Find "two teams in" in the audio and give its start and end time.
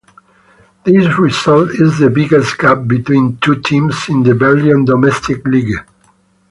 3.37-4.23